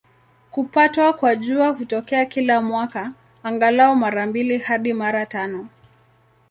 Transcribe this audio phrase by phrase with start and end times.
[0.51, 3.11] Kupatwa kwa Jua hutokea kila mwaka,
[3.43, 5.69] angalau mara mbili hadi mara tano.